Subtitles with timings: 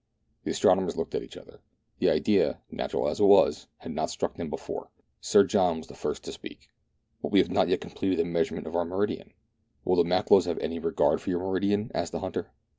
[0.45, 1.59] The astronomers looked at each other;
[1.99, 4.89] the idea, natural as it was, had not struck them before.
[5.19, 6.69] Sir John was the first to speak."
[7.21, 9.31] But we have not yet completed the measurement of our meridian.""
[9.85, 12.49] Will the Makololos have any regard for your meridian.*" asked the hunter.